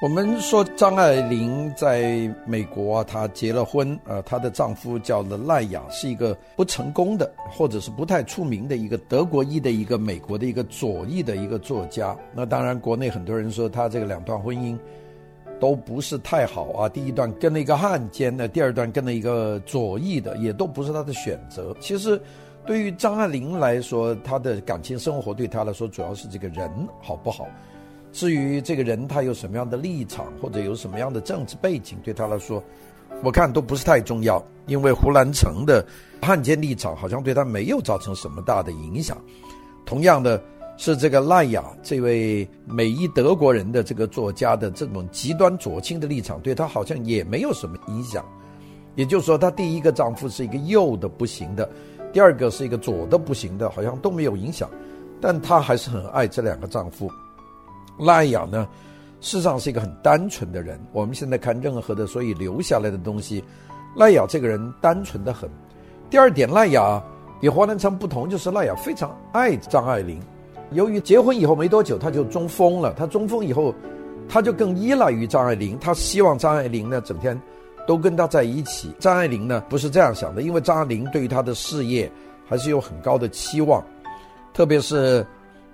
[0.00, 12.16] 我们说张爱玲在美国啊，她结了婚，呃，她的丈夫叫了赖雅，是一个不成功的，或者是不太出名的一个德国裔的一个美国的一个左翼的一个作家。
[12.32, 14.78] 那当然，国内很多人说她这个两段婚姻
[15.58, 16.88] 都不是太好啊。
[16.88, 21.76] 第一段跟了一个汉奸的，第二段跟了一个左翼的，也都不是她的选择。
[21.80, 22.20] 其实，
[22.64, 26.70] 对于张爱玲来说，她的感情生活对她来说主要是这个人
[27.02, 27.48] 好不好。
[28.12, 32.62] 至于这个人他有什么样的立场，或者有什么样的政治背景，对他来说，
[33.22, 34.42] 我看都不是太重要。
[34.66, 35.82] 因为胡兰成的
[36.20, 39.16] 汉奸立场好像对他没有造成什么大的影响。
[39.86, 40.42] 同样的
[40.76, 48.24] 是，这个赖雅这位美裔德国人的这个作家的这种极端左倾的立场，对他好像也没有什么影响。
[48.94, 51.68] 也就是说，她第一个丈夫是一个右的不行的，
[52.12, 54.68] 第二个是一个左的不行的，好像都没有影响。
[55.20, 57.10] 但她还是很爱这两个丈夫。
[57.98, 58.68] 赖雅呢，
[59.20, 60.78] 事实上是一个很单纯的人。
[60.92, 63.42] 我们现在看任何的所以留下来的东西，
[63.96, 65.50] 赖雅这个人单纯的很。
[66.08, 67.02] 第二点，赖雅
[67.40, 70.20] 与华兰成不同，就是赖雅非常爱张爱玲。
[70.70, 72.92] 由于结婚以后没多久，他就中风了。
[72.94, 73.74] 他中风以后，
[74.28, 75.76] 他就更依赖于张爱玲。
[75.80, 77.40] 他希望张爱玲呢整天
[77.86, 78.94] 都跟他在一起。
[78.98, 82.10] 张爱玲呢不是这样想的，因为张爱玲对于他的事业
[82.46, 83.82] 还是有很高的期望，
[84.54, 85.26] 特别是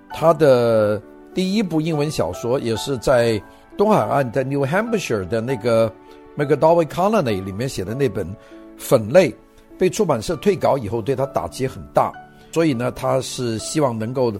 [0.09, 0.99] 他的。
[1.35, 3.39] 第一部英文小说也是在
[3.77, 5.91] 东海岸的 New Hampshire 的那个
[6.37, 8.25] McDowell Colony 里面写的那本
[8.77, 9.29] 《粉泪》，
[9.77, 12.09] 被出版社退稿以后，对他打击很大。
[12.53, 14.33] 所以呢，他是希望能够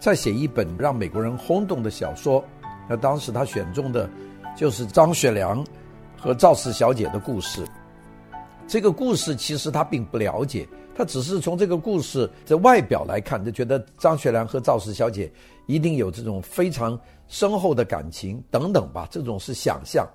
[0.00, 2.44] 再写一本让美国人轰动的小说。
[2.88, 4.10] 那当时他选中的
[4.56, 5.64] 就是张学良
[6.18, 7.64] 和赵四小姐的故事。
[8.66, 10.66] 这个故事其实他并不了解。
[10.94, 15.32] 他只是从这个故事的外表来看，就觉得张学良和赵氏小姐
[15.66, 20.06] 一定有这种非常深厚的感情等等吧，这种是想象。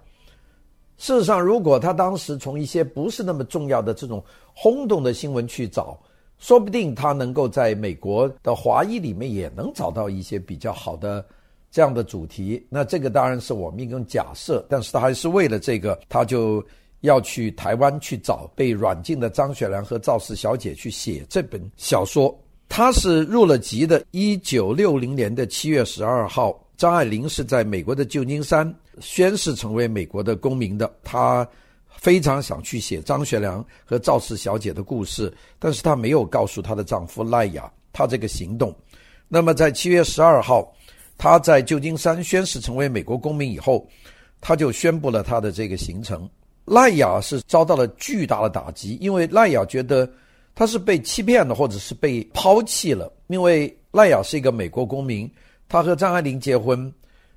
[0.97, 5.97] 事实上，如果他当时从一些不是那么重要的这种轰动的新闻去找，
[6.37, 11.25] 说不定他能够在美国的华裔里面也能找到一些比较好的
[11.71, 12.65] 这样的主题。
[12.69, 16.63] 那这个当然是我们一种假设，但是他还是为了这个，他就。
[17.05, 22.37] 要去台湾去找被软禁的张学良和赵氏小姐去写这本小说。
[22.67, 30.91] 他是入了籍的，一九六零年的七月十二号，张爱玲是在美国的旧金山宣誓成为美国的公民的。
[31.03, 31.47] 她
[31.95, 38.75] 非常想去写张学良和赵氏小姐的故事，但是她没有告诉她的丈夫赖雅她这个行动。
[39.27, 40.73] 那么在七月十二号，
[41.17, 43.87] 她在旧金山宣誓成为美国公民以后，
[44.41, 46.27] 她就宣布了她的这个行程。
[46.65, 50.09] 赖雅是遭到了巨大的打击，因为赖雅觉得
[50.53, 53.11] 她是被欺骗了，或者是被抛弃了。
[53.27, 55.31] 因为赖雅是一个美国公民，
[55.69, 56.91] 她和张爱玲结婚，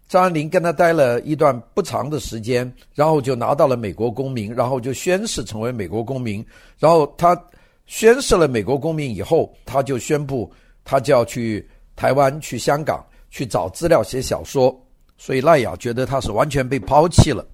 [0.09, 6.45] 张爱玲跟他待了一段不长的时间，然后就拿到了美国公民，然后就宣誓成为美国公民。
[6.79, 7.39] 然后他
[7.85, 10.51] 宣誓了美国公民以后，他就宣布
[10.85, 14.75] 他就要去台湾、去香港去找资料写小说。
[15.19, 17.47] 所以赖雅觉得他是完全被抛弃了。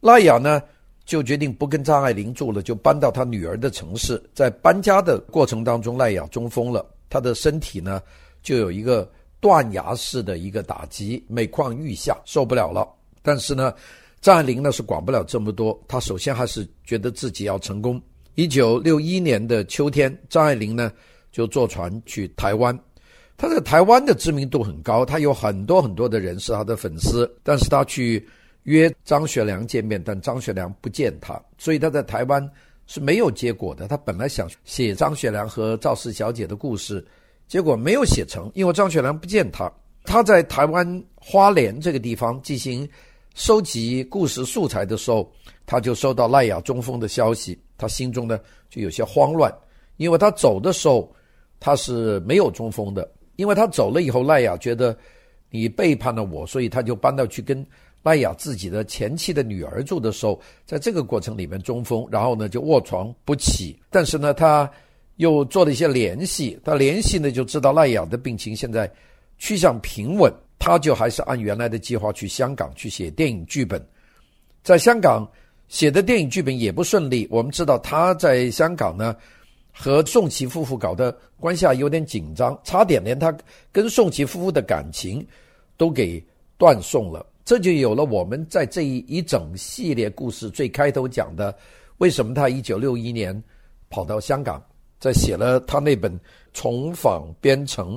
[0.00, 0.62] 赖雅呢，
[1.08, 4.22] 就决定不跟张爱玲住了，就搬到他女儿的城市。
[4.34, 8.02] 在搬家的过程当中，赖雅中风了，他的身体呢
[8.42, 9.10] 就有一个
[9.40, 12.86] 断崖式的一个打击，每况愈下，受不了了。
[13.22, 13.72] 但是呢，
[14.20, 17.98] 张爱玲呢是管不了这么多，她首先还是觉得自己要成功。
[18.34, 20.92] 一九六一年的秋天，张爱玲呢
[21.32, 22.78] 就坐船去台湾，
[23.38, 28.22] 她在台湾的知名度很高，她有很多很多的人是她的粉丝，但是她去。
[28.68, 32.46] 约张学良见面，但张学良不见他，所以他在台湾
[32.86, 33.88] 是没有结果的。
[33.88, 37.02] 他本来想写张学良和赵四小姐的故事，
[37.46, 39.72] 结果没有写成，因为张学良不见他。
[40.04, 42.86] 他在台湾花莲这个地方进行
[43.34, 45.32] 收集故事素材的时候，
[45.64, 49.50] 他就收到赖雅中风的消息，他心中呢就有些慌乱，
[49.96, 51.10] 因为他走的时候
[51.58, 54.94] 他是没有中风的，因为他走了以后，赖雅觉得
[55.48, 57.66] 你背叛了我，所以他就搬到去跟。
[58.02, 63.78] 赖雅自己的前妻的女儿住的时候，在这个过程里面中风，然后呢就卧床不起。
[63.90, 64.70] 但是呢，他
[65.16, 68.90] 又做了一些联系，他联系呢就知道赖雅的病情现在
[69.36, 73.84] 趋向平稳，他就还是按原来的计划去香港去写电影剧本。
[74.62, 75.28] 在香港
[75.68, 79.14] 写的电影剧本也不顺利，我们知道他在香港呢
[79.72, 83.36] 和宋琦夫妇搞得关系有点紧张，差点连他
[83.70, 85.26] 跟宋琦夫妇的感情
[85.76, 86.24] 都给
[86.56, 87.26] 断送了。
[87.48, 91.56] 这就有了我们在这一一整系列故事最开头讲的，
[91.96, 93.42] 为什么他一九六一年
[93.88, 94.62] 跑到香港，
[95.00, 96.12] 在写了他那本
[96.52, 97.96] 《重访边城》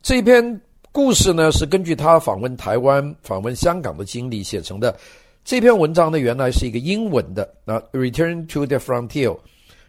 [0.00, 0.58] 这篇
[0.92, 4.98] 故事呢是根据他访问台湾、访问香港的经历写成的。
[5.44, 9.28] 这篇文章呢原来是一个英文的，那《Return to the Frontier》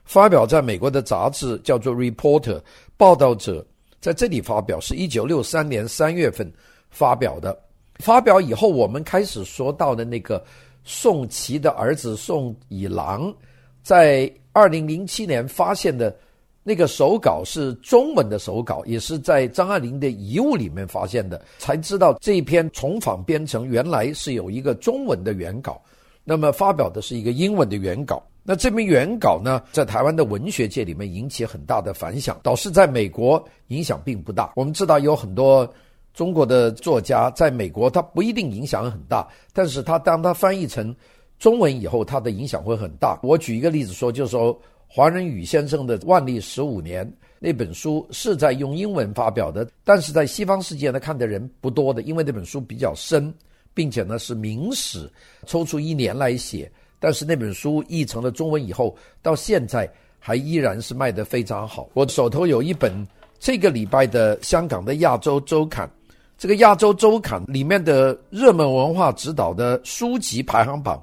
[0.04, 2.60] 发表在美国的杂志叫做《Reporter》，
[2.98, 3.66] 报道者
[4.02, 6.52] 在这里发表，是一九六三年三月份
[6.90, 7.58] 发表的。
[8.00, 10.44] 发表以后，我们开始说到的那个
[10.84, 13.34] 宋琦的儿子宋以郎，
[13.82, 16.14] 在二零零七年发现的
[16.62, 25.82] 那个手稿是中文的手稿，也是在张爱玲的遗物里面发现的，才知道这篇重访编程原来是有一个中文的原稿，
[26.24, 28.22] 那么发表的是一个英文的原稿。
[28.44, 34.52] 那这篇原稿呢，在台湾的文学界里面引起很大的反响，倒是在美国影响并不大。
[34.56, 35.68] 我们知道有很多。
[36.16, 40.96] 中国的作家在美国，他不一定影响很大，但是他当他翻译成
[41.38, 43.20] 中文以后，他的影响会很大。
[43.22, 44.58] 我举一个例子说，就是说
[44.88, 47.06] 黄仁宇先生的《万历十五年》
[47.38, 53.32] 那本书是在用英文发表的，但是在西方世界呢，看的人不多的，因为那本书比较深，
[53.74, 55.12] 并且呢是明史，
[55.46, 56.72] 抽出一年来写。
[56.98, 59.88] 但是那本书译成了中文以后，到现在
[60.18, 61.90] 还依然是卖得非常好。
[61.94, 63.06] 我手头有一本
[63.38, 65.86] 这个礼拜的香港的《亚洲周刊》。
[66.38, 71.02] 这个亚洲周刊里面的热门文化指导的书籍排行榜，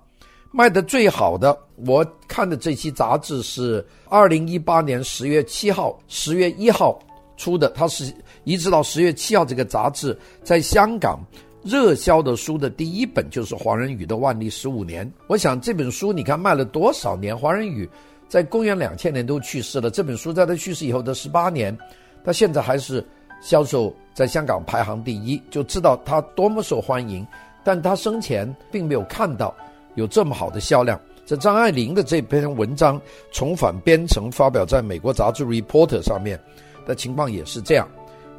[0.51, 6.99] 卖的最好的，我看的这期杂志是二零一八年十月七号、十月一号
[7.39, 8.13] 出的，它是
[8.45, 11.19] 一直到十月七号，这个杂志在香港
[11.63, 15.07] 热销的书的第一本就是黄仁宇的《万历十五年》。
[15.29, 17.37] 我想这本书你看卖了多少年？
[17.37, 17.89] 黄仁宇
[18.29, 21.77] 在公元两千年都去世了，这本书在他去世以后的十八年，
[22.23, 23.03] 他现在还是。
[23.43, 27.27] 销售在香港排行第一，就知道他多么受欢迎。
[27.65, 29.55] 但他生前并没有看到
[29.95, 30.99] 有这么好的销量。
[31.25, 33.01] 这张爱玲的这篇文章
[33.31, 36.37] 重返编程发表在美国杂志《Reporter》上面
[36.85, 37.89] 的情况也是这样，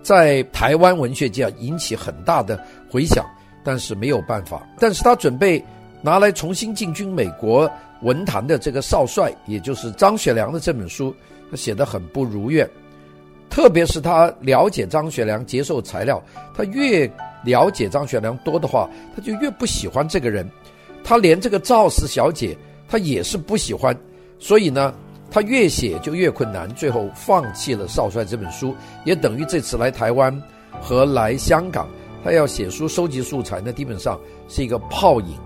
[0.01, 2.61] 在台湾文学界引起很大的
[2.91, 3.25] 回响，
[3.63, 4.67] 但是没有办法。
[4.77, 5.63] 但是他准备
[6.01, 7.71] 拿来重新进军美国
[8.01, 11.15] 文坛的这个少帅，也就是张学良的这本书，
[11.49, 12.69] 他写得很不如愿。
[13.53, 16.19] 特别是他了解张学良，接受材料，
[16.55, 17.07] 他越
[17.45, 20.49] 了解张学良多的话，他就越不喜欢这个人。
[21.03, 22.57] 他连这个赵氏小姐，
[22.87, 23.95] 他也是不喜欢。
[24.39, 24.91] 所以呢，
[25.29, 30.35] 他越写就越困难，最后放弃了《少帅》这本书，也等于这次来台湾
[30.81, 31.87] 和来香港，
[32.23, 35.37] 他要写书收集素材，那基本上是一个泡影。